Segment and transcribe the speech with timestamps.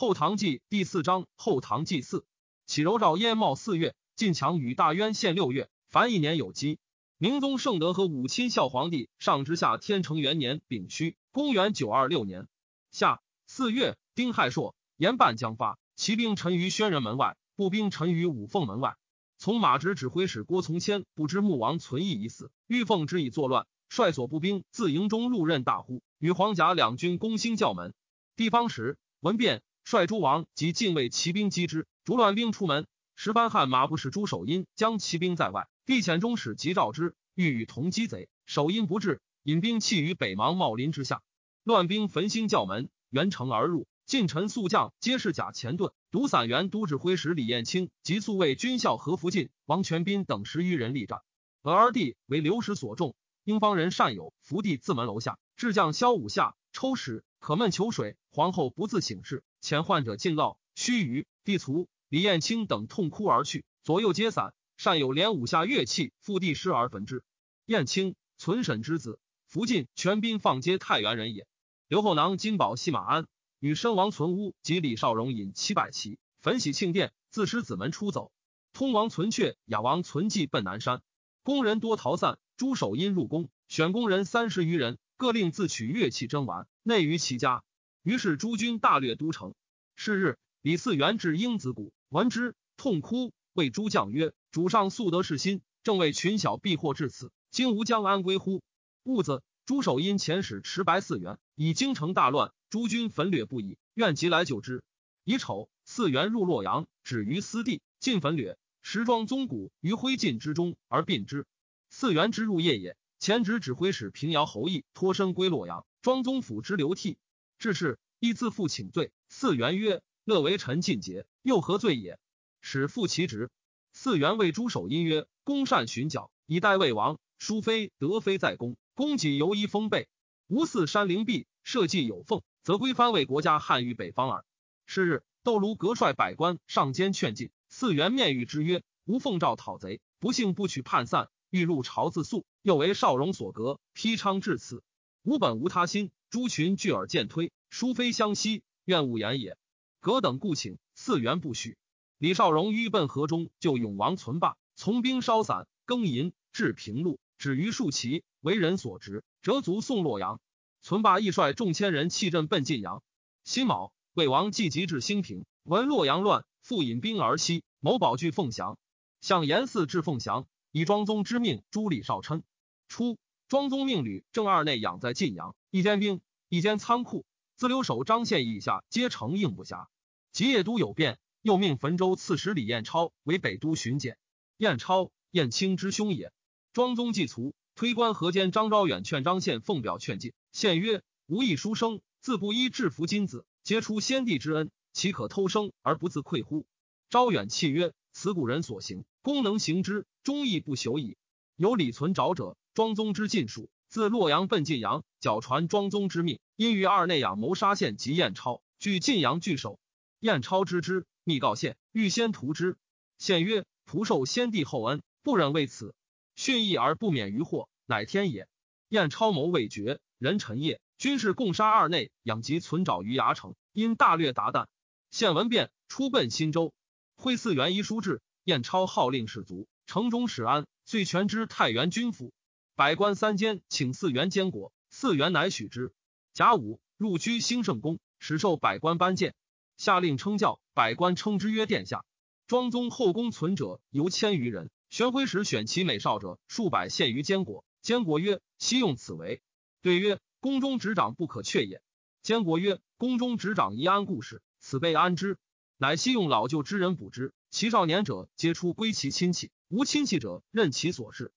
[0.00, 2.24] 后唐纪第四章后唐祭祀，
[2.64, 6.78] 启柔诏燕茂四月，晋强与大渊献六月，凡一年有基。
[7.18, 12.48] 明宗圣德和武亲孝皇帝上之下天成元年丙戌，公元九二六年
[12.90, 18.96] 夏四月丁亥朔，严办将发，骑兵陈于宣仁门外，步兵陈于五凤门外。
[19.36, 27.92] 从马直指挥使郭从谦不知穆王存义已死，欲奉之以作乱，率所步兵自营中入任大呼，与黄甲两军攻兴教门。
[28.34, 32.86] 地方时闻变，率诸王及禁卫骑兵击之，逐乱兵出门。
[33.16, 35.66] 石班汉马不使朱守殷将骑兵在外。
[35.84, 41.22] 帝遣中使急召之，欲与同击贼，守阴不至，引兵弃于北邙茂林之下。
[41.64, 43.88] 乱兵焚兴教门，援城而入。
[44.06, 45.92] 近臣宿将皆是假前盾。
[46.12, 51.18] 独散元都指挥使李彦清及宿卫军校何福晋、王全斌等十余人力战。
[51.62, 58.16] 俄而帝为流矢所中，英方人善友伏地自门楼下，智将萧武下抽矢，可闷求水。
[58.30, 60.56] 皇后不自省事，遣患者尽烙。
[60.74, 61.88] 须臾，帝卒。
[62.08, 64.52] 李彦清等痛哭而去，左右皆散。
[64.76, 67.22] 善有连五下乐器，复地尸而焚之。
[67.66, 71.46] 燕青存审之子，福晋全兵放皆太原人也。
[71.86, 73.26] 刘后囊金宝系马鞍，
[73.58, 78.32] 与身王存乌及李少荣引七百骑，焚喜庆殿，自失子门出走。
[78.72, 81.02] 通王存阙、雅王存骑奔南山，
[81.42, 82.38] 工人多逃散。
[82.56, 87.62] 朱守殷入宫，选工人三十余人，各令自取乐器征玩，内于其家。
[88.02, 89.54] 于是诸军大略都城。
[89.94, 94.32] 是日，李嗣源至英子谷，闻之，痛哭，谓诸将曰。
[94.50, 98.62] 主上素得是心，正为群小避祸至此，今吾将安归乎？
[99.04, 104.82] 兀子朱守因遣使持白嗣源，以京城大乱，诸军焚掠不已，愿即来救之。
[105.24, 111.46] 乙丑，嗣源入洛阳，止于私地，尽焚掠，时装宗骨于灰烬之中而并之。
[111.92, 117.18] 嗣源之入夜也，前职指挥使平遥侯毅脱身归洛阳，庄宗府之流涕。
[117.60, 119.12] 至是，亦自负请罪。
[119.28, 122.18] 四元曰：“乐为臣尽节，又何罪也？”
[122.62, 123.50] 使复其职。
[123.92, 127.18] 四元为诸守殷曰：“公善寻剿，以待魏王。
[127.38, 130.08] 淑妃德妃在宫，公己犹疑封备。
[130.46, 134.42] 吾似山陵壁，社稷有奉，则归藩为国家汉于北方耳。”
[134.86, 137.50] 是日，窦卢革率百官上监劝进。
[137.68, 142.46] 四元面谕之曰：“吾奉诏讨贼，不幸不取叛散，欲入朝自诉。
[142.62, 144.82] 又为少荣所革，披昌至此。
[145.24, 146.10] 吾本无他心。
[146.30, 149.58] 诸群聚而渐推，殊非相惜，愿勿言也。
[149.98, 151.76] 革等故请，四元不许。”
[152.18, 160.40] 李少荣欲奔河中，救永王存霸，从兵稍散，更淫至平陆，止于数骑，为人所执，折足送洛阳。
[160.82, 163.02] 存霸亦率众千人弃阵奔晋阳。
[163.42, 168.78] 辛卯，魏王既急至兴平，闻洛阳乱，复引兵而西，谋保据凤翔。
[169.20, 172.44] 向严嗣至凤翔，以庄宗之命诛李少琛。
[172.86, 173.18] 初，
[173.50, 179.88] 庄宗命吕正二内养在晋阳，一间兵，一间仓库，自留守张献以下，皆承应不暇。
[180.30, 181.18] 吉业都有变。
[181.42, 184.18] 又命汾州刺史李彦超为北都巡检。
[184.56, 186.32] 彦超，彦卿之兄也。
[186.72, 190.32] 庄宗既卒，推官河间张昭远劝张献奉表劝进。
[190.52, 196.66] 献曰：“吾亦书生，自不依制服金子，皆出先帝之恩，岂可偷生而不自愧乎？”
[197.10, 201.16] 昭远泣曰：“此古人所行，公能行之，忠义不朽矣。
[201.56, 209.78] 有李存沼者，庄宗之禁属，自洛阳奔晋阳，矫传庄宗之命，因于二内养谋杀献及彦超，据晋阳据守。
[210.20, 212.76] 彦超知之。”密告献，欲先屠之。
[213.18, 215.94] 献曰：“徒受先帝厚恩，不忍为此。
[216.34, 218.48] 训义而不免于祸，乃天也。”
[218.88, 223.54] 燕超谋未决，人臣夜，军士共杀二内，养及存爪于牙城。
[223.72, 224.66] 因大略达旦，
[225.10, 226.72] 献闻变，出奔新州。
[227.16, 232.32] 会四元遗书至，燕超号令士卒，城中始安，遂全之太原军府。
[232.80, 235.92] 百官三监请四元监国，四元乃许之。
[236.32, 239.34] 甲午，入居兴圣宫，始受百官颁荐。
[239.76, 242.06] 下令称教，百官称之曰殿下。
[242.46, 247.66] 庄宗后宫存者犹千余人，玄辉时选其美少者数百，献于监国。
[247.82, 249.42] 监国曰：“悉用此为。”
[249.82, 251.82] 对曰：“宫中执掌不可却也。”
[252.24, 255.36] 监国曰：“宫中执掌宜安故事，此备安之。”
[255.76, 257.34] 乃悉用老旧之人补之。
[257.50, 261.30] 其少年者皆出归其亲戚，无亲戚者任其所事。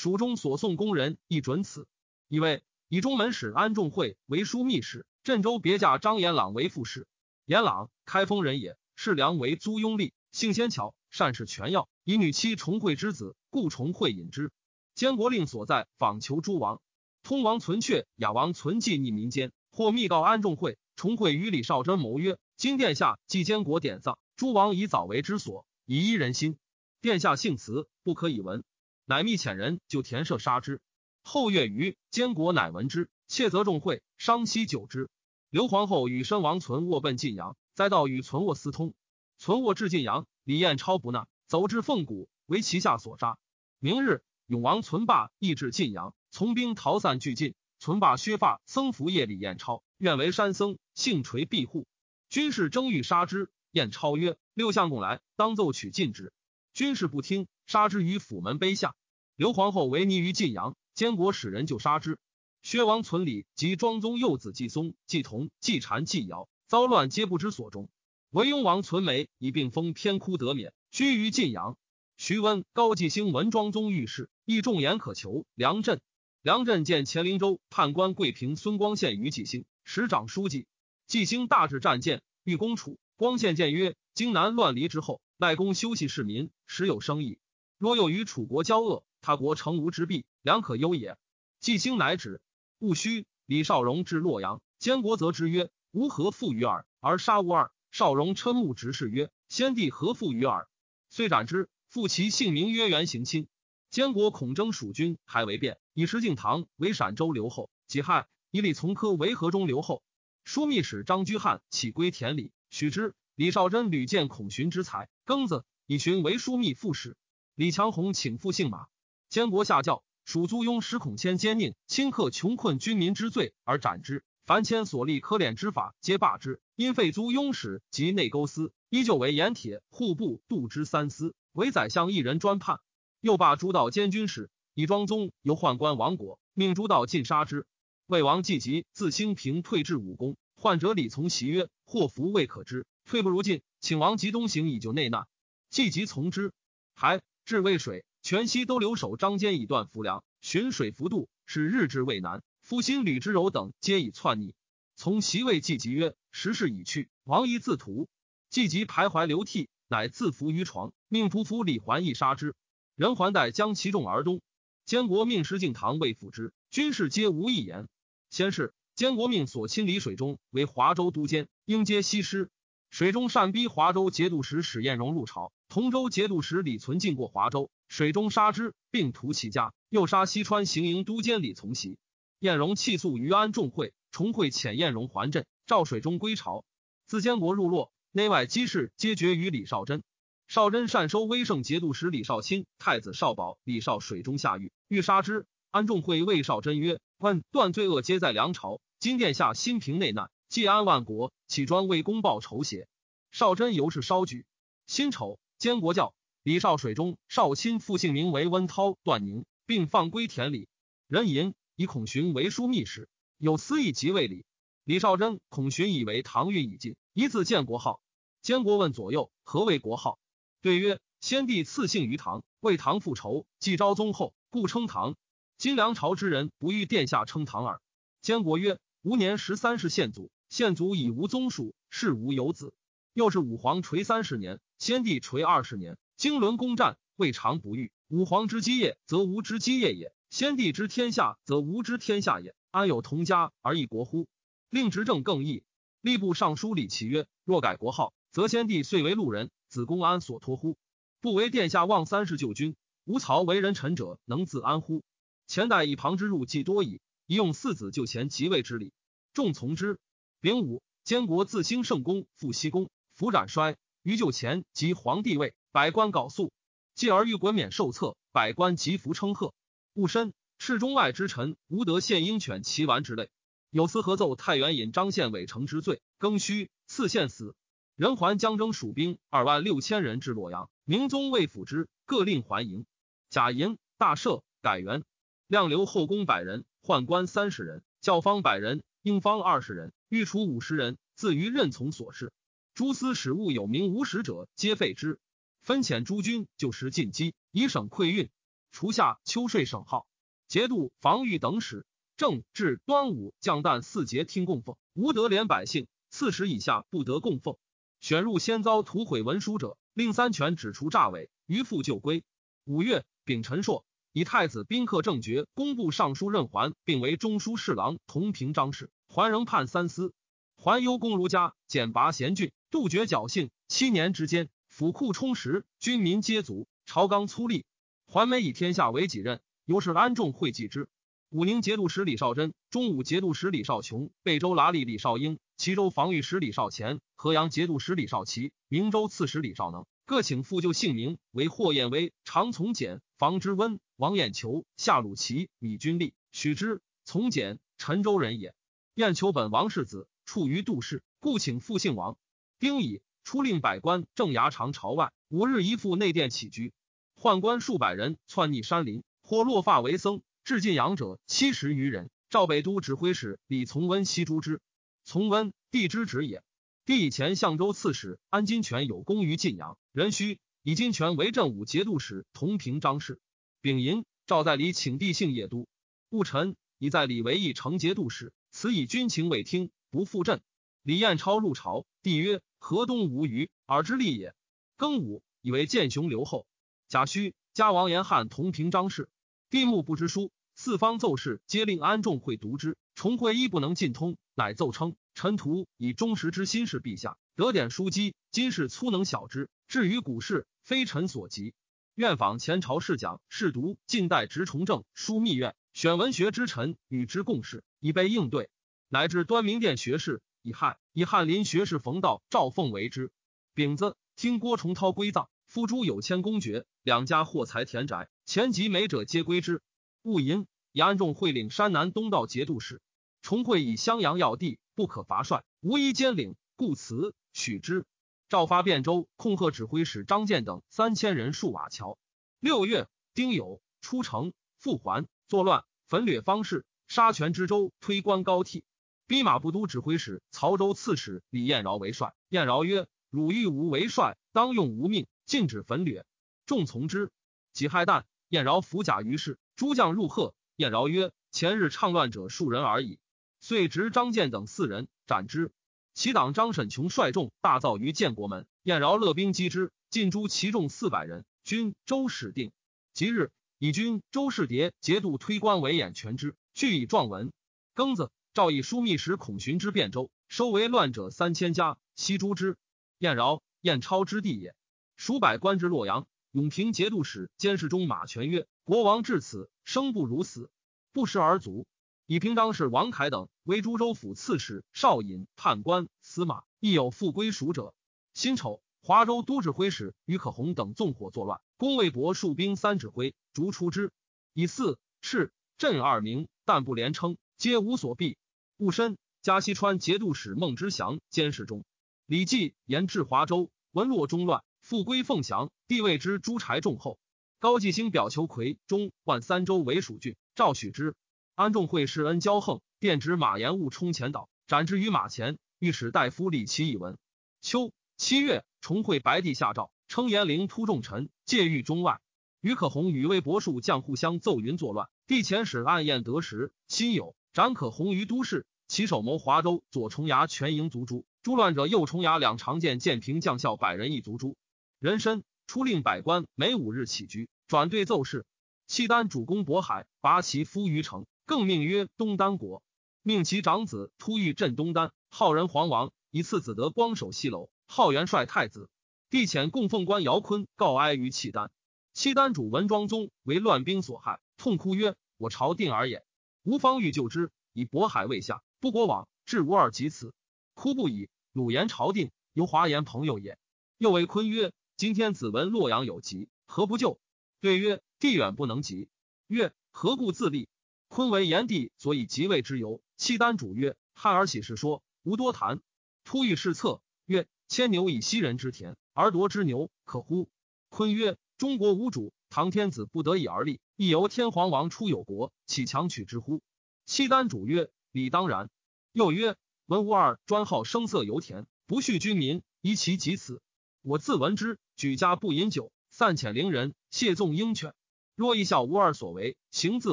[0.00, 1.86] 蜀中所送宫人亦准此。
[2.26, 7.06] 以为以中门使安仲会为枢密使，镇州别驾张延朗为副使。
[7.44, 8.78] 延朗，开封人也。
[8.96, 14.50] 世良为租庸吏，性纤巧，善使权要，以女妻重惠之子，故重惠引之。
[14.94, 16.80] 监国令所在，访求诸王。
[17.22, 26.56] 通王存阙、雅王存记逆民间，或密告安仲会、重惠与李少贞谋曰：“今殿下既监国典丧，诸王以早为之所，以依人心。
[27.02, 28.64] 殿下幸辞，不可以闻。”
[29.10, 30.80] 乃密遣人就田舍杀之。
[31.24, 35.10] 后月余，监国乃闻之，窃责众会，伤息久之。
[35.50, 38.94] 刘皇后与申王存卧奔晋阳，再到与存卧私通，
[39.36, 43.36] 存卧至晋阳，李彦超不纳，走至凤谷，为其下所杀。
[43.80, 47.56] 明日，永王存霸亦至晋阳，从兵逃散俱尽。
[47.80, 51.88] 存霸削发，僧服夜李彦超，愿为山僧，幸垂庇护。
[52.28, 56.32] 军士争欲杀之，彦超曰：“六相公来，当奏取禁之。”
[56.72, 58.94] 军士不听，杀之于府门碑下。
[59.40, 62.18] 刘皇后为逆于晋阳，监国使人就杀之。
[62.60, 67.88] 薛王存礼及庄宗幼子季松、季同、季禅、季尧，遭乱皆不知所终。
[68.28, 71.78] 唯雍王存美以病封偏哭得免，居于晋阳。
[72.18, 75.46] 徐温、高季兴闻庄宗遇事，亦重言可求。
[75.54, 76.02] 梁震。
[76.42, 80.66] 梁震见乾陵州判官桂平孙光宪于季兴，使长书记。
[81.06, 82.98] 季兴大至战舰，欲攻楚。
[83.16, 87.38] 光宪谏曰：“荆南乱离之后，赖公休息市民，时有生意。
[87.78, 91.16] 若又与楚国交恶，他国成无之弊，良可忧也。”
[91.60, 92.40] 季兴乃止。
[92.78, 96.86] 戊戌，李少荣至洛阳，监国则之曰：“吾何负于耳？
[97.00, 100.68] 而杀吾二。”少荣嗔目直视曰：“先帝何负于耳？”
[101.10, 101.68] 遂斩之。
[101.88, 103.48] 复其姓名曰元行亲。
[103.90, 105.78] 监国孔征蜀军，还为变。
[105.92, 110.04] 以石敬瑭为陕州留后，己亥，以李从科为河中留后。
[110.46, 113.16] 枢密使张居翰起归田里，许之。
[113.34, 117.16] 李少贞屡见孔寻之才，庚子，以寻为枢密副使。
[117.56, 118.86] 李强宏请复姓马。
[119.30, 124.24] 监国下教，蜀租庸使孔谦奸佞，顷刻穷困军民之罪而斩之。
[124.44, 126.60] 凡谦所立科敛之法，皆罢之。
[126.74, 132.80] 因废租庸使及内勾司，依旧为盐铁、户部、度之三司，为宰相一人专判。
[133.20, 134.50] 又罢诸道监军使。
[134.74, 137.68] 以庄宗由宦官亡国，命诸道尽杀之。
[138.08, 145.28] 魏王季吉自兴平退至武功，患者李从袭曰：“祸福未可知，退不如进，请王吉东行以救内难。”
[145.70, 146.52] 季吉从之。
[146.94, 152.42] 还至渭水，全西都留守张坚以断浮梁，寻水浮渡，使日至渭南。
[152.62, 154.54] 夫新吕之柔等皆以篡逆。
[154.94, 158.08] 从袭谓季吉曰：“时势已去，王宜自图。”
[158.50, 162.54] 季吉徘徊流涕，乃自伏于床，命仆夫李环义杀之。
[162.96, 164.42] 人环待将其众而终。
[164.84, 167.88] 监国命石敬瑭为辅之，军士皆无一言。
[168.28, 172.50] 先是，监国命所亲李水中为华州都监，应接西施。
[172.90, 179.72] 水中善逼华州节度使史彦荣入朝，同州节度使李存进过华州，水中杀之，并屠其家。
[179.88, 181.96] 又杀西川行营都监李从袭。
[182.40, 186.64] 彦荣弃宿于安众会，重会遣彦荣还镇，召水中归朝。
[187.06, 190.02] 自监国入洛，内外机事皆决于李少贞。
[190.48, 195.46] 少贞善收威胜节度使李少卿、太子少保李少水中下狱，欲杀之。
[195.70, 202.88] 安众会谓少贞曰：“问断罪恶皆在梁朝，今殿下新平内难，既安万国，岂专为公报仇邪？”
[203.30, 204.44] 少贞由是稍举。
[204.88, 210.68] 辛丑，监国教李少水中少卿复姓名为温涛、段宁，并放归田里。
[211.06, 214.46] 人吟以孔寻为枢密使，有司议即位礼。
[214.84, 218.00] 李少贞、孔寻以为唐运已尽，一字建国号。
[218.40, 220.18] 监国问左右何为国号？
[220.62, 225.14] 对曰：先帝赐姓于唐，为唐复仇，继昭宗后，故称唐。
[225.58, 227.82] 今梁朝之人不欲殿下称唐耳。
[228.22, 232.72] 监国曰：吾年十三世献祖，献祖已无宗属，是无有子。
[233.12, 237.90] 又是武皇垂三十年，先帝垂二十年，经纶攻战，未尝不遇。
[238.08, 242.54] 武皇之基业，则吾之基业也；先帝之天下，则吾之天下也。
[242.70, 244.28] 安有同家而异国乎？
[244.68, 245.64] 令执政更易。
[246.02, 249.50] 吏部尚书李琦曰：若改国号，则先帝遂为路人。
[249.68, 250.76] 子公安所托乎？
[251.20, 255.02] 不为殿下望三世救君，吾曹为人臣者，能自安乎？
[255.48, 258.92] 前代以旁之入既多矣，宜用四子就前即位之礼，
[259.34, 259.98] 众从之。
[260.40, 262.88] 丙午，监国自兴圣公，复西宫，
[263.20, 263.76] 服斩衰。
[264.02, 266.54] 于就前即皇帝位，百官告肃。
[266.94, 269.52] 继而欲滚免受册，百官即服称贺。
[269.92, 273.28] 戊申，侍中外之臣，无得献鹰犬其丸之类。
[273.68, 277.54] 有司合奏太原尹张献伟成之罪，更戌，赐献死。
[277.94, 282.86] 人还将征蜀兵二万六千人至洛阳，明宗未抚之，各令还营。
[283.28, 285.04] 贾银大赦，改元。
[285.46, 292.32] 量留后宫百人，宦官三十人，教坊百人，应方二十人，御厨五十人，自于任从所事。
[292.80, 295.20] 诸司使务有名无实者，皆废之。
[295.60, 298.30] 分遣诸军就时进击，以省馈运。
[298.72, 300.06] 除下秋税省号，
[300.48, 301.84] 节度防御等使，
[302.16, 305.88] 正至端午降诞四节听供奉，无得连百姓。
[306.08, 307.58] 四十以下不得供奉。
[308.00, 312.24] 选入先遭屠毁文书者，令三权指除诈伪，余复就归。
[312.64, 313.84] 五月，丙辰朔，
[314.14, 318.90] 以太子宾客正爵工部尚书任环，并为中书侍郎同平章事。
[319.06, 320.14] 桓仍判三司。
[320.56, 323.50] 桓忧公儒家，简拔贤俊，杜绝侥幸。
[323.66, 327.64] 七年之间，府库充实，军民皆足，朝纲粗吏。
[328.06, 330.88] 桓美以天下为己任，由是安众会祭之。
[331.30, 335.38] 武宁节度使李少贞、中武节度使李少琼、贝州剌吏李少英。
[335.56, 348.54] 齐州防御使李少乾、河阳节度使李少奇、明州刺史李少能各请复旧姓名为霍彦威、常从简、房之温、王彦求、夏鲁齐、米君立、许之、从简，陈州人也。
[348.94, 352.16] 彦求本王世子，处于杜氏，故请复姓王。
[352.60, 356.74] 丁乙，出令百官正衙长朝外，五日一赴内殿起居。
[357.16, 362.10] 宦官数百人窜逆山林，或落发为僧，至晋阳者七十余人。
[362.28, 364.60] 赵北都指挥使李从温悉诛之。
[365.04, 366.42] 从温，帝之侄也。
[366.84, 373.22] 帝以前相州刺史安金泉有功于晋阳，人须以金泉为镇武节度使，同平张氏。
[373.62, 375.66] 丙寅，赵在礼请帝姓叶都。
[376.10, 380.42] 戊辰，以在礼为义成节度使，此以军情未听，不复镇。
[380.82, 384.32] 李彦超入朝，帝曰：“河东无虞，尔之利也。”
[384.78, 386.46] 庚午，以为建雄留后。
[386.86, 389.08] 贾诩加王延翰同平张氏。
[389.50, 390.30] 帝目不知书。
[390.54, 392.76] 四方奏事，皆令安仲会读之。
[392.94, 398.14] 重会一不能尽通，乃奏称：“臣徒以忠实之心事陛下，得点书机。
[398.30, 401.54] 今世粗能晓之，至于古事，非臣所及。
[401.94, 408.50] 愿访前朝试讲，试读近代直崇政书密院，选文学之臣与之共事，以备应对。
[408.88, 413.12] 乃至端明殿学士以汉以翰林学士冯道、赵凤为之。
[413.52, 419.60] 丙子，听郭崇韬归葬，夫诸有谦公爵，两家获财田宅，前及美者皆归之。
[420.02, 422.80] 戊寅，以安众会领山南东道节度使，
[423.20, 427.84] 重会以襄阳要地，不可伐帅，无一兼领，故辞许之。
[428.30, 431.98] 赵发汴州，控贺指挥使张建等三千人戍瓦桥。
[432.38, 438.64] 六月，丁酉，出城复还，作乱，焚掠方士，杀全知州，推官高替。
[439.10, 442.14] 逼马步都指挥使曹州刺史李彦饶为帅。
[442.28, 446.06] 彦饶曰：“汝欲吾为帅，当用吾命，禁止焚掠。”
[446.46, 447.10] 众从之。
[447.52, 449.40] 己亥旦，彦饶伏甲于市。
[449.56, 453.00] 诸将入贺，彦饶曰：“前日倡乱者数人而已。”
[453.40, 455.50] 遂执张建等四人斩之。
[455.92, 461.24] 其党张沈琼率众大造于建国门，彦饶勒兵击之，尽诛其众四百人。
[461.42, 462.52] 军周始定。
[462.94, 467.32] 即日，以军周世蝶节度推官为演全之，据以状文。
[467.74, 472.56] 庚子，诏以枢密使孔寻之汴州，收为乱者三千家，悉诛之。
[472.98, 474.54] 燕饶、燕超之地也。
[474.96, 476.06] 数百官至洛阳。
[476.30, 480.48] 永平节度使监视中马权曰：“国王至此，生不如死，
[480.92, 481.66] 不食而卒。”
[482.06, 487.74] 以平章事王凯等为株洲府刺史、少尹、判官、司马，亦有复归属者。
[488.14, 493.90] 辛丑，华州都指挥使于可洪等纵火作乱，攻魏博戍兵三指挥，逐出之。
[494.32, 498.18] 以四赤镇二名，但不连称，皆无所避。
[498.58, 501.64] 戊申，加西川节度使孟之祥监视中。
[502.04, 504.44] 李继言至华州，文洛中乱。
[504.60, 506.98] 复归凤翔，帝位之朱柴重厚。
[507.38, 510.94] 高继兴表求魁中万三州为蜀郡，赵许之。
[511.34, 515.38] 安仲会世恩骄横，便指马延误冲前岛，斩之于马前。
[515.58, 516.98] 御史大夫李琦以闻。
[517.40, 522.02] 秋七月，重会白帝下诏，称延陵突重臣，戒狱中外。
[522.42, 528.44] 于可洪与魏博术将互相奏云作乱，帝遣使暗验得实，心有斩可洪于都市。
[528.66, 534.36] 其首谋华州左重牙全营卒诛，诛乱者右重牙两长剑建平将校百人一卒诛。
[534.78, 538.26] 人参出令百官每五日起居，转对奏事。
[538.68, 542.62] 契丹主攻渤海，拔其夫于城，更命曰东丹国。
[543.02, 548.70] 命其长子突遇镇东丹，号人皇王，以次子得光守西楼，号元帅太子。
[549.08, 551.50] 帝遣供奉官姚坤告哀于契丹。
[551.92, 556.04] 契丹主文庄宗为乱兵所害，痛哭曰：“我朝定而也，
[556.44, 560.14] 吾方欲救之，以渤海未下，不国往，至吾尔及此，
[560.54, 561.08] 哭不已。
[561.32, 563.38] 鲁言朝定，由华言朋友也。”
[563.78, 564.52] 又为坤曰。
[564.76, 566.98] 今天子闻洛阳有疾，何不救？
[567.42, 568.88] 对曰：地远不能及。
[569.26, 570.48] 曰：何故自立？
[570.88, 572.80] 坤为炎帝，所以即位之由。
[572.96, 575.60] 契丹主曰：汉而喜事说，无多谈。
[576.02, 580.30] 突遇试策，曰：牵牛以西人之田，而夺之牛，可乎？
[580.70, 586.42] 坤曰：中国无主，唐天子不得已而立，亦由天皇王出有国，岂强取之乎？
[586.86, 588.50] 契丹主曰：理当然。
[588.92, 589.34] 又曰：
[589.66, 593.42] 文无二专好声色油田，不恤君民，宜其及此。
[593.82, 594.60] 我自闻之。
[594.76, 597.74] 举家不饮酒，散遣陵人，谢纵鹰犬。
[598.14, 599.92] 若一笑无二所为，行自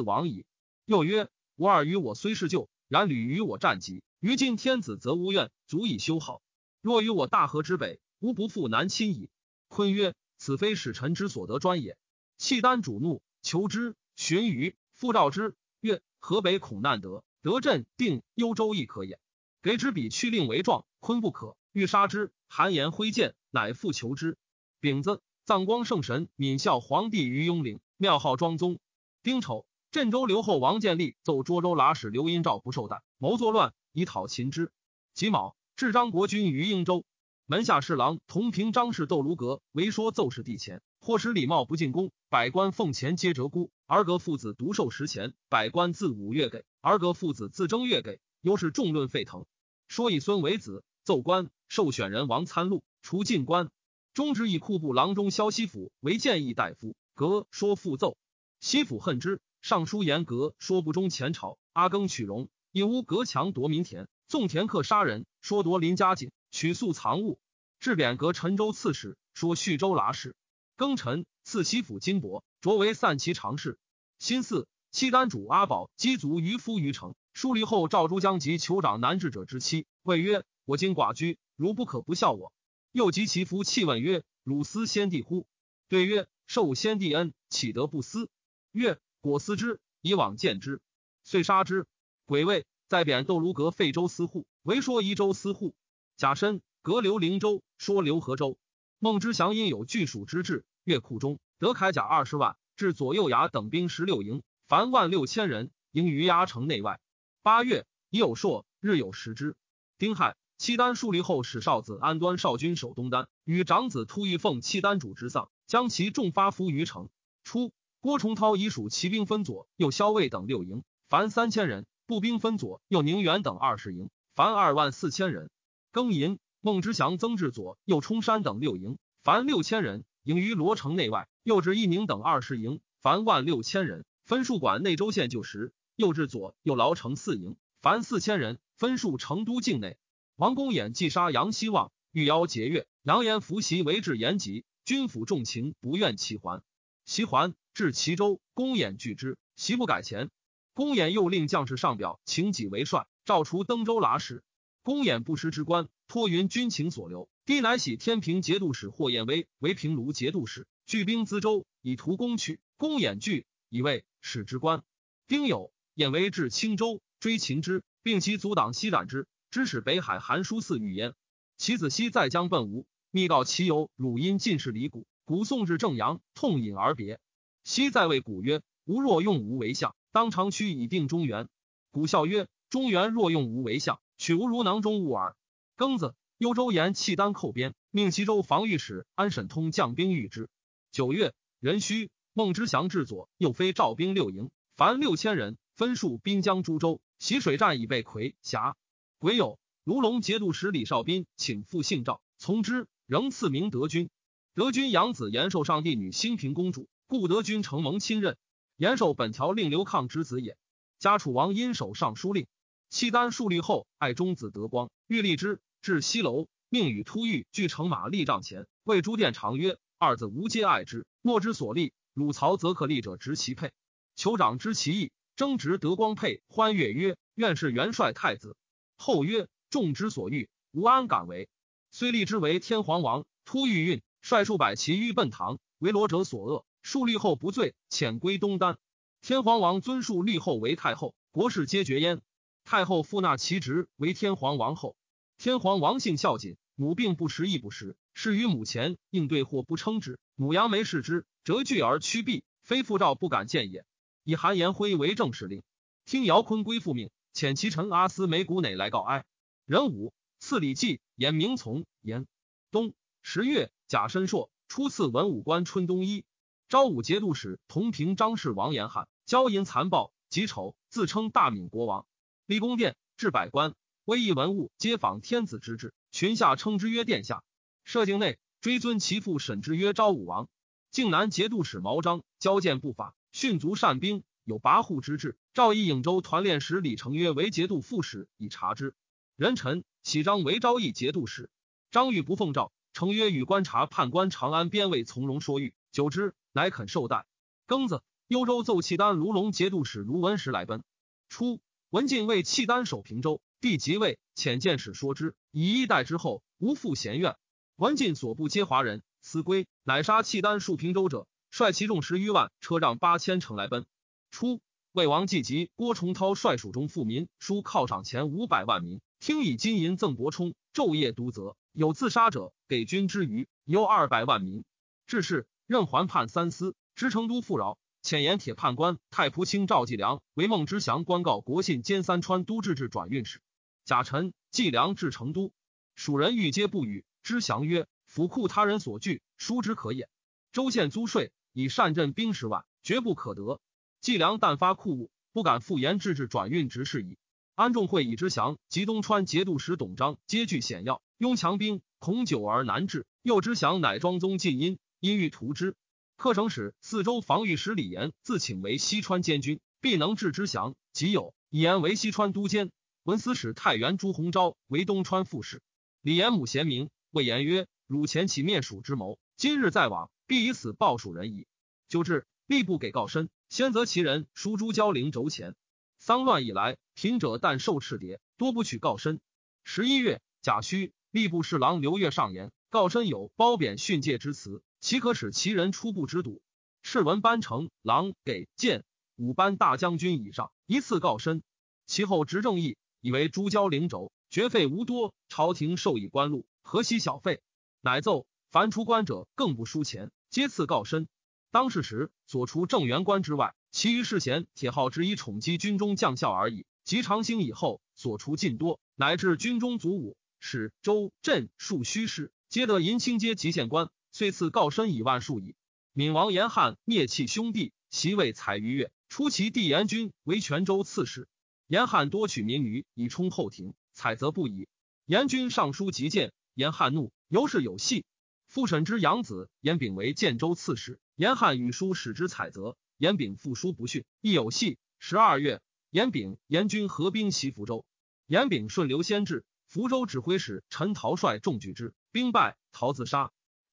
[0.00, 0.46] 亡矣。
[0.84, 4.04] 又曰：无二与我虽是旧，然屡与我战疾。
[4.20, 6.40] 于今天子，则无怨，足以修好。
[6.82, 9.28] 若与我大河之北，吾不复南侵矣。
[9.66, 11.98] 坤曰：此非使臣之所得专也。
[12.38, 13.96] 契丹主怒，求之。
[14.14, 19.18] 荀彧复召之，曰：河北恐难得，得镇定幽州亦可也。
[19.60, 22.32] 给之笔去令为状，坤不可，欲杀之。
[22.46, 24.38] 韩言挥剑，乃复求之。
[24.80, 28.78] 丙子，葬光圣神敏孝皇帝于雍陵，庙号庄宗。
[29.24, 34.70] 丁丑，镇州留后王建立奏涿州剌史刘荫照不受弹，谋作乱以讨秦之。
[35.12, 37.04] 己卯，至张国君于应州。
[37.50, 43.70] 门下侍郎同平张氏窦卢阁为说奏事帝前，或使礼貌不进宫，百官奉钱皆折孤。
[43.86, 49.46] 儿阁父子独受食钱，百官自五月给，儿阁父子自正月给，又是众论沸腾。
[49.86, 53.70] 说以孙为子，奏官受选人王参录，除进官。
[54.12, 58.18] 中之以库部郎中萧西府为谏议大夫，阁说复奏，
[58.60, 59.40] 西府恨之。
[59.62, 66.30] 尚书言阁说不忠前朝，阿更取荣，因乌阁强夺民田，纵田客杀人，说夺邻家锦。
[66.50, 67.38] 取素藏物，
[67.78, 70.34] 至贬阁陈州刺史，说叙州剌史。
[70.76, 73.78] 庚辰，赐西府金帛，擢为散骑常侍。
[74.18, 77.14] 辛巳，契丹主阿宝击卒于夫于城。
[77.32, 82.52] 书离后，赵诸将及酋长南至者之妻，谓曰：“我今寡居，如不可不孝我。”
[82.92, 85.46] 又及其夫弃问曰：“汝思先帝乎？”
[85.88, 88.30] 对曰：“受先帝恩，岂得不思？”
[88.72, 90.80] 曰：“果思之，以往见之。”
[91.24, 91.86] 遂杀之。
[92.24, 95.74] 癸未，再贬窦卢阁废州司户，为说夷州司户。
[96.16, 98.56] 甲申，隔留灵州，说留河州。
[98.98, 106.98] 孟知祥因有据属之志，越库中得铠甲二十万，至左右牙等兵十六营，凡万六千人，营于牙城内外。
[107.42, 109.54] 八月，已有朔，日有食之。
[109.98, 117.10] 丁亥，契丹树立后，使少子安端少君守东丹，与长子突遇奉契丹主之丧，将其众发伏于城。
[117.44, 125.50] 初，郭崇韬以属骑兵分左右骁卫等六营，凡三千人；步兵分左右宁远等二十营，凡二万四千人。
[125.92, 139.98] 庚寅，孟之祥增至左右冲山等六营，凡六千人，营于罗城内外；又至一宁等二十营，凡万六千人，分数管内州县旧时；又至左右牢城四营，凡四千人，分数成都境内。
[140.36, 146.62] 王公衍既杀杨希望，欲邀节钺，扬言伏袭为至延吉，军府重情，不愿其还。
[147.04, 150.30] 其还至齐州，公衍拒之，袭不改前。
[150.78, 154.44] 公衍又令将士上表，请己为帅，诏除登州剌史。
[154.84, 157.28] 公演不识之官，托云军情所留。
[157.44, 162.60] 帝乃喜天平节度使霍彦威为平卢节度使，聚兵资州，以图攻取。
[162.76, 164.84] 公演惧，以为使之官。
[165.26, 169.26] 丁酉，彦威至青州，追秦之，并其阻挡西斩之。
[169.50, 171.14] 知使北海韩书寺遇焉。
[171.56, 177.18] 其子西在将奔吴，密告其友汝阴进士离谷，古送至正阳，痛饮而别。
[177.64, 181.48] 西在谓古曰：“吾若用吾为相，当长驱以定中原。”
[181.90, 185.36] 古笑曰：“中原若用吾为相。”取无如囊中物耳。
[185.76, 190.48] 庚子，幽州言契丹寇边，命齐州防御使安审通将兵御之。
[190.90, 198.76] 九月，壬戌，孟之祥至左右非赵兵六营，凡六千人，分戍滨江诸州，习水战以备魁峡。
[199.20, 204.10] 癸酉，卢龙节度使李少斌请父姓赵，从之，仍赐名德军。
[204.54, 208.36] 德军养子延寿上帝女兴平公主，故德军承蒙亲任。
[208.78, 210.56] 延寿本条令刘抗之子也。
[211.00, 212.46] 家楚王因守尚书令。
[212.90, 221.92] 契丹树立后，爱中子德光，欲立之，至西楼，命与突遇俱乘马立帐前，谓朱殿长曰：“二子无皆爱之，莫之所立。
[222.14, 223.72] 汝曹则可立者，执其配。”
[224.16, 228.56] 酋长知其意，争执德光配，欢悦曰：“愿是元帅太子。”
[228.96, 231.48] 后曰：“众之所欲，吾安敢为？”
[231.90, 236.64] 虽立之为天皇王，突遇运率数百骑欲奔唐，为罗者所恶。
[236.90, 238.78] 树立后不罪，遣归东丹。
[239.20, 242.22] 天皇王尊树立后为太后，国事皆绝焉。
[242.64, 244.96] 太后复纳其职为天皇王后。
[245.36, 250.18] 天皇王姓孝谨，母病不食亦不食，是于母前应对或不称之。
[250.34, 253.84] 母杨梅视之，折拒而屈避，非父诏不敢见也。
[254.24, 255.62] 以韩延辉为正使令，
[256.06, 259.26] 听姚坤归复命，遣其臣阿斯梅古馁来告哀。
[259.66, 262.26] 壬午，赐礼记，言明从言。
[262.70, 266.24] 冬十月，甲申朔，初赐文武官春冬衣。
[266.68, 272.04] 昭武节度使同平张氏王延翰骄淫残暴，己丑，自称大闽国王。
[272.44, 275.94] 立宫殿，置百官，威仪文物，皆仿天子之制。
[276.12, 277.42] 群下称之曰殿下。
[277.84, 280.50] 设境内，追尊其父沈之曰昭武王。
[280.90, 285.38] 靖南节度使毛章交见不法，训卒善兵，有跋扈之志。
[285.54, 288.94] 赵以颍州团练使李成约为节度副使，以察之。
[289.36, 291.48] 人臣喜章为昭义节度使。
[291.90, 297.26] 张玉不奉诏，成约与观察判官长安边尉从容说谕，久之，乃肯受代。
[297.66, 300.84] 庚子，幽州奏契丹卢龙节度使卢文石来奔。
[301.28, 301.58] 初。
[301.90, 307.34] 文进为契丹守平州，帝即位，遣见使说之，以一代之后，无复贤怨。
[307.74, 313.84] 文进所部皆华人，思归，乃杀契丹戍平州者，率其众十余万，车仗八千乘来奔。
[314.30, 314.60] 初，
[314.92, 324.62] 魏王季吉、郭崇韬率蜀中富民，书犒赏钱五百万民，听以金银赠伯充，昼夜督责，有自杀者，给军之余，有二百万民。
[325.08, 327.76] 至是，任环判三司，知成都富饶。
[328.02, 333.42] 遣盐铁判官太仆卿赵继良为孟之祥官告国信兼三川都制置转运使。
[333.84, 335.52] 贾臣季良至成都，
[335.94, 337.04] 蜀人欲皆不语。
[337.22, 340.08] 之祥曰：“府库他人所据，书之可也。
[340.52, 343.60] 州县租税，以善镇兵十万，绝不可得。
[344.00, 347.18] 季良但发库物，不敢复言制置转运直事矣。”
[347.54, 353.04] 安仲会以之祥，及东川节度使董璋皆据险要，拥强兵，恐久而难治。
[353.20, 355.74] 又之祥，乃庄宗进因，因欲图之。
[356.16, 360.74] 客省使四州防御使李严自请为西川监军，必能治之降。
[360.92, 362.70] 即有以言为西川都监，
[363.04, 365.62] 文司使太原朱鸿昭为东川副使。
[366.02, 366.90] 李严母贤明。
[367.10, 371.46] 谓言曰：“汝前起灭蜀之谋，今日再往，必以死报蜀人矣。”
[371.88, 375.54] 就至，吏部给告申，先择其人书诸交陵轴前。
[375.98, 379.20] 丧乱以来，贫者但受赤牒，多不取告申。
[379.64, 386.40] 十一月，甲戌，吏部侍郎刘越上言：告申有褒贬训诫之词，岂可使其人初步之睹？
[386.82, 388.84] 敕文班成郎给谏
[389.16, 391.42] 五班大将军以上，一次告申。
[391.86, 396.46] 其后执政议，以为诸交灵轴，绝费无多，朝廷授以官禄。
[396.62, 397.40] 何惜小费？
[397.80, 401.08] 乃奏凡出关者，更不输钱，皆赐告身。
[401.50, 406.66] 当世时，所除正员官之外，其余世贤铁号之一宠积军中将校而已。
[406.84, 415.54] 及长兴以后，所除尽多，乃至军中卒武、使、州、镇戍虚师，皆得银青阶级县官，遂赐告身以万数矣。
[415.92, 421.28] 闵王严汉灭弃兄弟，袭位采于越，出其弟严军为泉州刺史。
[421.66, 424.68] 严汉多取民余以充后庭，采则不已。
[425.06, 426.32] 严军上书急谏。
[426.54, 428.04] 严汉怒，尤是有戏。
[428.48, 434.76] 复审之养子严炳为建州刺史，严汉与书使之采择，严炳复书不逊，亦有戏。
[434.98, 437.86] 十二月，严炳、严军合兵袭福州，
[438.26, 443.30] 严炳顺流先至，福州指挥使陈陶率众拒之，兵败，陶自杀。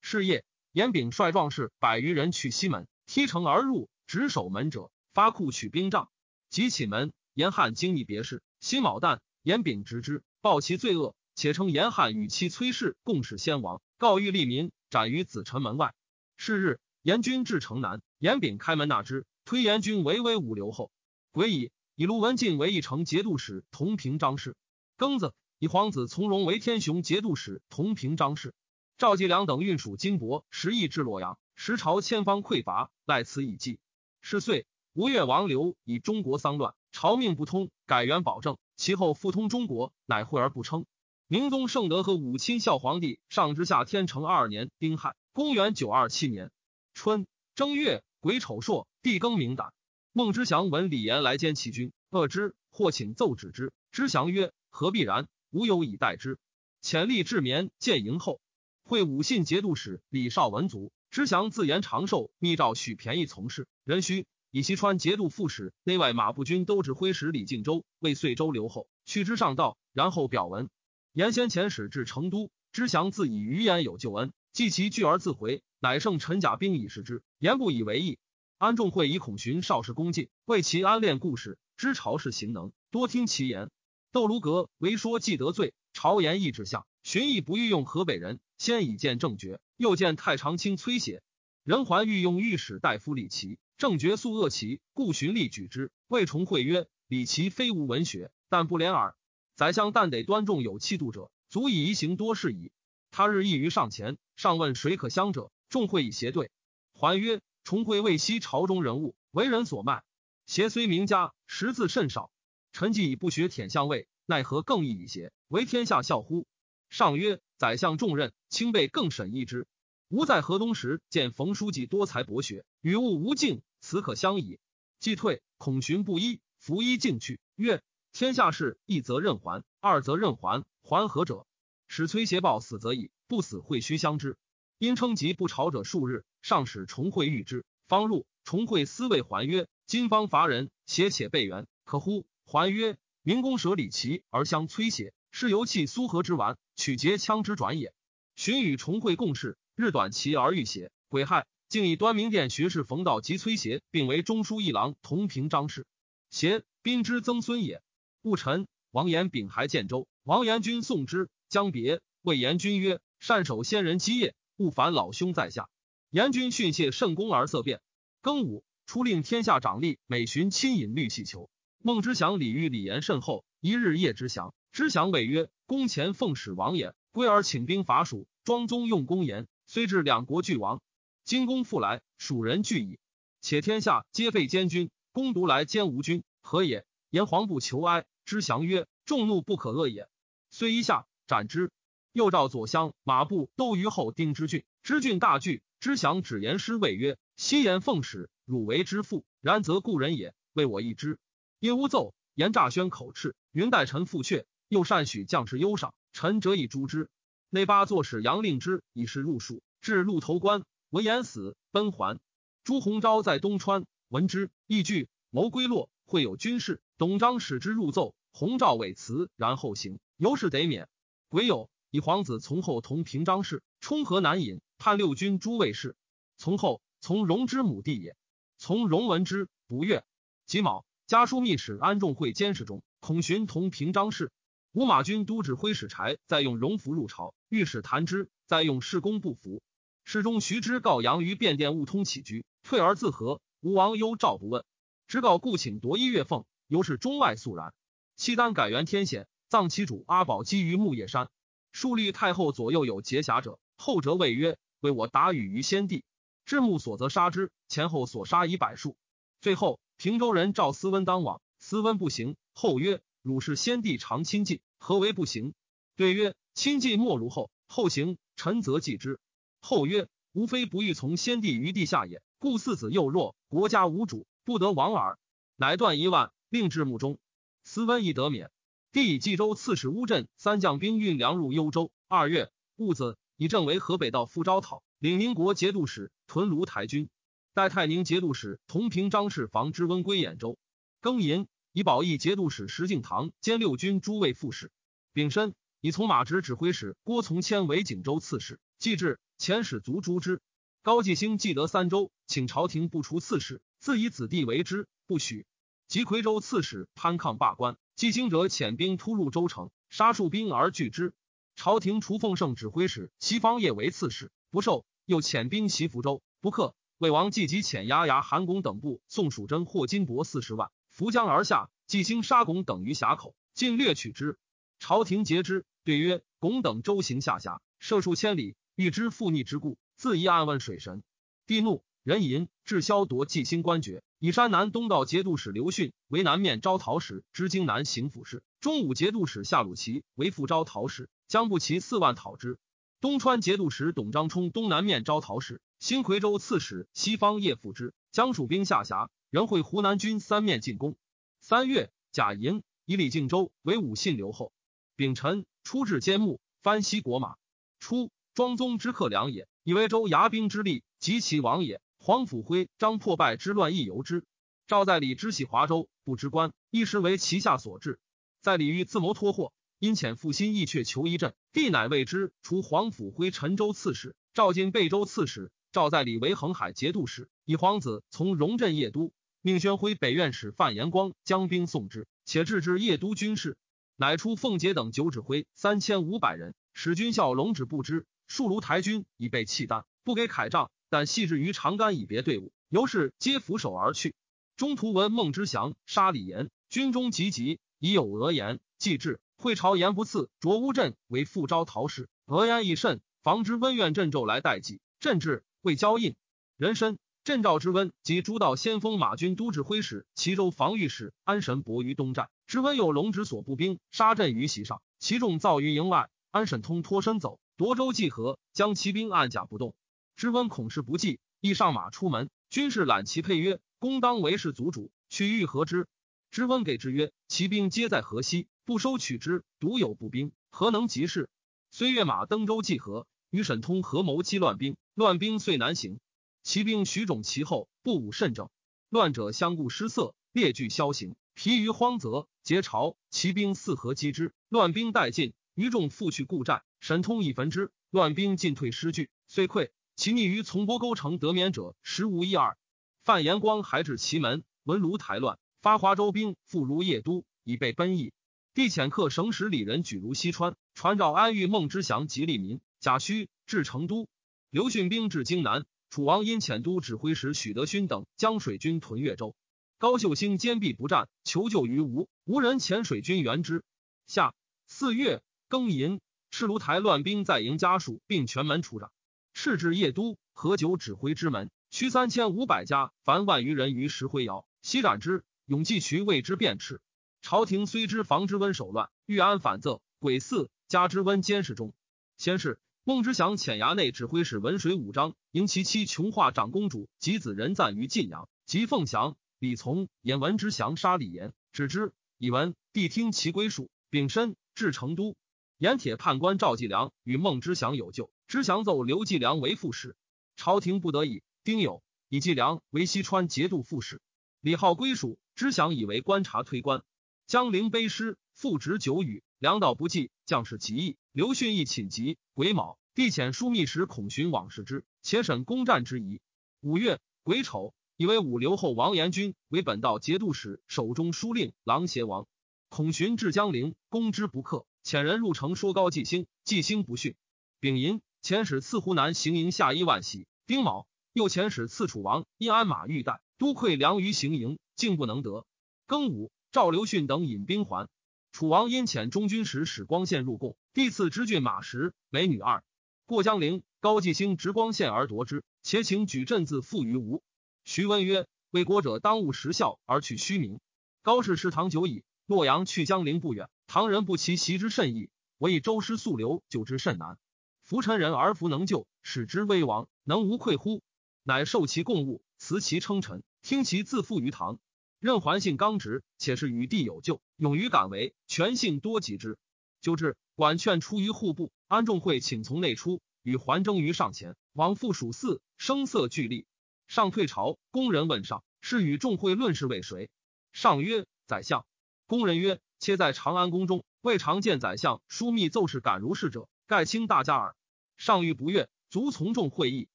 [0.08, 6.12] 是夜，严炳率壮士百余人去西门，踢城而入，直守门者，发库取兵杖，
[6.52, 11.15] 及起门，严汉惊异别事，辛卯旦，严炳直之，报其罪恶。
[11.34, 15.96] 且称严汉与其崔氏共使先王，告欲利民，斩于子臣门外。
[16.38, 20.91] 是日，严军至城南，严炳开门纳之，推严军为威武留后。
[21.32, 24.56] 癸乙，以卢文进为义城节度使，同平章事。
[25.00, 28.54] 庚子，以皇子从容为天雄节度使，同平章事。
[28.97, 33.77] 赵继良等运属金帛十亿至洛阳，时朝千方匮乏，赖此以济。
[34.21, 38.58] 是岁，吴越王刘以中国丧乱，朝命不通，改元保政。
[38.77, 40.86] 其后复通中国，乃讳而不称。
[41.27, 46.49] 明宗圣德和武钦孝皇帝上之下天成二年丁亥，公元九二七年
[46.93, 49.73] 春正月癸丑朔，地更名胆。
[50.13, 53.73] 孟之祥闻李严来监其军，恶之，或请奏止之。
[53.91, 55.27] 之祥曰：“何必然？
[55.51, 56.39] 吾有以待之。”
[56.81, 58.39] 遣吏至眠见迎后，
[58.88, 60.91] 会武信节度使李绍文卒。
[61.10, 63.67] 之祥自言长寿，密诏许便宜从事。
[63.84, 70.69] 人须以西川节度副使、内外马步军都指挥使李敬州为遂州留后，去之上道，然后表文。
[71.13, 77.24] 严先遣使至成都，知祥自以余言有救恩，继其拒而自回，乃胜陈甲兵以示之。
[77.39, 78.19] 言不以为意。
[78.60, 83.71] 安仲会以孔寻少时恭敬，为其安练故事，知朝事行能，多听其言。
[84.12, 86.86] 窦卢阁为说既得罪，朝言意之相。
[87.04, 91.22] 荀彧不欲用河北人，先以见正觉，又见太常卿崔协。
[91.63, 95.91] 人还欲用御史大夫李琦，正觉素恶其，故荀立举之。
[96.08, 99.15] 魏重会曰：“李琦非无文学，但不廉耳。”
[99.56, 102.72] 宰相但得端重有气度者，足以移行多事矣。
[103.10, 106.52] 他日异于上前，上问谁可相者，众会以协对。
[106.94, 110.04] 还曰：重会未悉朝中人物，为人所卖。
[110.46, 112.32] 邪虽名家，识字甚少。
[112.74, 116.46] 臣既已不学舔相位，奈何更易以邪，为天下笑乎？
[116.89, 119.68] 上曰：宰相重任，卿辈更审一之。
[120.08, 124.60] 吾在河东时，见冯书记多才博学，与物无尽，此可相矣。
[124.98, 127.84] 既退，恐寻不依，拂衣进去，曰。
[128.13, 130.63] 天下事，一则任还，二则任还。
[130.82, 131.46] 还何者？
[131.89, 134.38] 使崔协报死则已，不死会须相知。
[134.78, 138.26] 因称疾不朝者数日，上使重会遇之，方入。
[138.46, 147.94] 重会思谓还曰：“今方伐人，邪且备援，可乎？”还曰：“明公舍李琦而相崔协，是由弃苏河之丸，取节枪之转也。”
[148.36, 155.88] 荀与重会共事，日短其而遇邪，癸亥，竟以端明殿学士冯道及崔协，并为中书一郎，同平章事。
[156.30, 157.82] 协宾之曾孙也。
[158.21, 162.02] 戊辰，王延秉还建州，王延君送之，将别。
[162.21, 165.69] 谓延君曰：“善守先人基业，勿烦老兄在下。”
[166.12, 167.82] 延君训谢甚恭而色变。
[168.21, 171.50] 庚午，初令天下长吏每旬亲饮绿细球。
[171.78, 174.54] 孟之祥礼遇李严甚厚，一日夜之祥。
[174.71, 180.82] 之祥谓曰：“公前奉使王延归而请兵伐蜀，庄宗用公言，虽至两国俱亡。
[181.23, 182.99] 今公复来，蜀人惧矣。
[183.39, 188.04] 且天下皆废监军，公独来兼吴军，何也？”言黄不求哀。
[188.25, 190.10] 之降曰：“众怒不可遏也。
[190.49, 191.71] 虽一下斩之。”
[192.12, 194.65] 又召左相、马步都虞后丁之郡。
[194.84, 200.34] 知郡大惧，知降止言师谓曰：“昔言奉使，汝为之父，然则故人也。
[200.51, 201.17] 为我一之。”
[201.62, 204.43] 因乌奏言诈宣口斥，云待臣复阙。
[204.67, 207.10] 又善许将士忧赏，臣折以诛之。
[207.49, 212.21] 内八作使杨令之以示入蜀，至鹿头关，闻言死，奔还。
[212.63, 215.89] 朱鸿昭在东川，闻之，意惧，谋归落。
[216.06, 220.88] 会有军事，董璋使之入奏，洪昭委辞，然后行，由是得免。
[221.28, 225.97] 癸酉，以皇子从后同平章事，冲河南尹，判六军诸卫士。
[226.38, 228.15] 从后从容之母弟也。
[228.58, 230.06] 从容闻之不悦。
[230.45, 234.32] 己卯，家书密使安仲会监视中，孔寻同平章事。
[234.76, 239.64] 吴马军都指挥使柴再用荣服入朝，御史谭之再用事公不服。
[240.04, 243.40] 侍中徐之告杨于便殿勿通起居，退而自和。
[243.62, 244.66] 吴王忧赵不问。
[245.08, 247.74] 直告故请夺一月俸，由是中外肃然。
[248.18, 251.30] 契丹改元天显，葬其主阿保基于木叶山。
[251.72, 256.04] 树立太后左右有节侠者，后者谓曰：“为我答语于先帝，
[256.46, 257.50] 至目所则杀之。
[257.70, 258.98] 前后所杀以百数。”
[259.40, 262.36] 最后平州人赵思温当往，思温不行。
[262.54, 265.56] 后曰：“汝是先帝常亲近，何为不行？”
[265.98, 267.50] 对曰：“亲近莫如后。
[267.68, 269.20] 后行，臣则继之。”
[269.62, 275.18] 后曰：“吾非不欲从先帝于地下也，故四子幼弱，国家无主。”不得亡耳，
[275.56, 277.18] 乃断一万，令至墓中。
[277.64, 278.52] 斯温亦得免。
[278.92, 281.92] 帝以冀州刺史乌镇三将兵运粮入幽州。
[282.08, 287.10] 二月戊子，以正为河北道副招讨，领宁国节度使屯卢台军。
[287.56, 290.60] 代太宁节度使同平张氏防之温归兖州。
[291.02, 294.72] 庚寅，以保义节度使石敬瑭兼六军诸卫副使。
[295.12, 298.62] 丙申，以从马直指挥使郭从谦为景州刺史。
[298.80, 300.42] 既至，遣使卒诛之。
[300.84, 303.62] 高继兴既得三州，请朝廷不除刺史。
[303.78, 305.46] 自以子弟为之，不许。
[305.90, 311.14] 及夔州刺史潘抗罢官，继兴者遣兵突入州城，杀数兵而拒之。
[311.58, 314.86] 朝廷除奉圣指挥使西方业为刺史，不受。
[315.04, 316.74] 又遣兵袭福州，不克。
[317.00, 321.69] 魏王季即遣牙牙韩公等部送蜀真获金帛四十万，扶江而下。
[321.88, 324.38] 季兴杀巩等于峡口，尽掠取之。
[324.79, 331.03] 朝廷截之，对曰：“巩等周行下辖，涉数千里，欲知复逆之故，自疑暗问水神。”
[331.45, 331.84] 帝怒。
[332.01, 342.58] 人淫至萧夺纪兴官爵，以山南东道节度使刘训为南面招讨使，知京南行府事；中武节度使夏鲁齐为副招讨使，将不齐四万讨之。
[343.01, 350.98] 东川节度使董章冲东南面招讨使，新夔州刺史西方叶复之，将蜀兵下辖，仍会湖南军三面进攻。
[351.41, 354.52] 三月，贾银以李敬州为武信留后。
[354.95, 357.36] 丙辰，出至监牧，翻西国马。
[357.80, 361.80] 初，庄宗之客良也，以为州牙兵之力及其王也。
[362.00, 364.26] 黄甫辉、张破败之乱亦由之。
[364.65, 368.00] 赵在礼之喜华州，不知官，一时为其下所治。
[368.41, 372.34] 在礼欲自谋脱祸，因遣负心意却求一阵，帝乃谓之。
[372.41, 379.12] 除黄甫辉陈州刺史，赵进贝州刺史，赵在礼为恒海节度使，以皇子从荣镇邺都，
[379.42, 383.58] 命宣徽北院使范延光将兵送之，且置之邺都军事。
[383.98, 388.06] 乃出奉节等九指挥三千五百人，使军校龙止不知。
[388.26, 390.72] 戍卢台军已被契丹，不给铠仗。
[390.90, 394.16] 但系至于长杆以别队伍，由是皆俯首而去。
[394.56, 398.62] 中途闻孟之祥杀李严，军中急急，已有讹言。
[398.78, 402.08] 既至，会朝言不赐，卓乌镇为副招讨使。
[402.26, 404.80] 讹言亦甚，防之温苑镇胄来待祭。
[405.02, 406.15] 镇至，未交印。
[406.58, 412.30] 人参镇赵之温及诸道先锋马军都指挥使、齐州防御使安神伯于东站。
[412.45, 416.12] 之温有龙之所部兵杀阵于席上，其众造于营外。
[416.30, 419.73] 安神通脱身走，夺州济河，将骑兵按甲不动。
[420.15, 422.30] 之温恐事不济，亦上马出门。
[422.51, 425.88] 军士揽其佩曰：“公当为士族主，取欲何之？”
[426.30, 431.28] 之温给之曰：“骑兵皆在河西，不收取之，独有步兵，何能及事？”
[431.71, 435.99] 虽跃马登州济河，与沈通合谋击乱兵，乱兵遂难行。
[436.41, 438.49] 骑兵徐种其后，不武甚正。
[438.88, 442.95] 乱者相顾失色，列具消行，疲于荒泽，结巢。
[443.10, 446.63] 骑兵四合击之，乱兵殆尽，余众复去故寨。
[446.79, 449.69] 神通以焚之，乱兵进退失据，遂溃。
[449.97, 452.58] 其逆于从波沟城得免者，实无一二。
[453.03, 458.13] 范延光还至其门，闻卢台乱，发华州兵复如邺都，以备奔逸。
[458.53, 462.62] 帝遣客省使李仁举如西川，传召安豫孟之祥及利民。
[462.79, 464.08] 贾诩至成都，
[464.56, 465.65] 刘训兵至荆南。
[465.89, 469.36] 楚王因遣都指挥使许德勋等将水军屯越州。
[469.80, 473.65] 高秀兴坚壁不战，求救于吴，无人遣水军援之。
[474.08, 474.34] 夏
[474.65, 476.00] 四月庚寅，
[476.32, 478.91] 赤卢台乱兵在营家属，并全门出斩。
[479.34, 485.26] 赤至邺都，何九指挥之门，驱三千五百家，凡万余人于石灰窑，西斩之。
[485.46, 486.80] 永济渠为之便斥。
[487.22, 491.74] 朝廷虽知防之温手乱，欲安反侧，鬼四加之温监视中。
[492.15, 501.93] 先是，孟知祥遣衙内指挥使文水武章迎其妻琼化长公主及子仁赞于晋阳，及凤翔、李从言文之祥杀李严，止之。
[502.19, 505.15] 以闻帝听其归属，丙申至成都。
[505.58, 509.95] 盐铁判官赵继良与孟知祥有旧，知祥奏刘继良为副使，
[510.36, 511.24] 朝廷不得已。
[511.43, 514.00] 丁酉，以继良为西川节度副使。
[514.41, 516.84] 李浩归属，知祥以为观察推官。
[517.26, 520.97] 江陵碑师，复职久雨，粮道不济，将士极易。
[521.12, 522.17] 刘训亦寝疾。
[522.34, 526.19] 癸卯，帝遣枢密使孔寻往视之，且审攻战之宜。
[526.62, 527.75] 五月癸丑。
[527.95, 532.25] 以为武留后王延君为本道节度使，手中书令郎协王。
[532.69, 537.13] 孔寻至江陵，攻之不克，遣人入城说高季兴，季兴不逊。
[537.60, 540.25] 丙寅，遣使赐湖南行营下一万喜。
[540.47, 545.45] 丁卯，又遣使赐楚王因鞍马玉带，都溃粮于行营，竟不能得。
[545.88, 547.88] 庚午，赵刘训等引兵还。
[548.36, 552.65] 楚王因遣中军使史光宪入贡，帝赐之郡马十，美女二。
[553.06, 557.24] 过江陵，高季兴执光宪而夺之，且请举镇字付于吴。
[557.63, 560.60] 徐温曰：“为国者当务实效而去虚名。
[561.02, 562.04] 高氏食唐久矣。
[562.26, 567.17] 洛阳去江陵不远，唐人不其袭之甚易，我以周师速流，救之甚难。
[567.63, 570.84] 夫臣人而弗能救，使之危亡，能无愧乎？
[571.24, 574.60] 乃受其贡物，辞其称臣，听其自负于唐。
[574.99, 579.38] 任桓性刚直，且是与帝有旧，勇于敢为，权性多及之。
[579.81, 586.47] 就至，管劝出于户部，安仲会请从内出，与桓争于上前，往复属嗣，声色俱厉。”
[586.88, 590.10] 上退朝，工人问上，是与众会论事为谁？
[590.53, 591.65] 上曰：宰相。
[592.08, 597.55] 工人曰：妾在长安宫中，未常见宰相枢密奏事敢如是者，盖卿大家耳。
[597.97, 599.88] 上欲不悦，卒从众会议。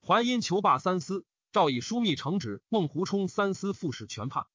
[0.00, 4.46] 桓因求罢三司，诏以枢密承旨孟胡冲三司副使全判。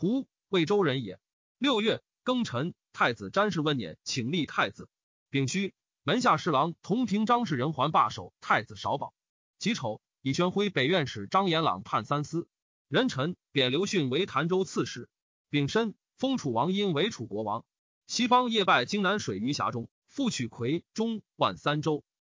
[0.00, 1.20] 胡魏州人也。
[1.58, 4.88] 六月庚辰，太子詹事温辇请立太子。
[5.28, 9.12] 丙戌，门下侍郎同平张氏人还罢守太子少保。
[9.58, 10.00] 己丑。
[10.22, 12.48] 以宣徽北院使张延朗判三司，
[12.88, 15.10] 壬辰贬刘训为潭州刺史。
[15.50, 17.66] 丙申，封楚王因为楚国王。
[18.06, 22.04] 西方夜拜荆南水鱼峡中，复取夔中万三州。